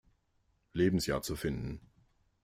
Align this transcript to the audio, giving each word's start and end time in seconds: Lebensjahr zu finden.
Lebensjahr 0.73 1.21
zu 1.21 1.35
finden. 1.35 1.79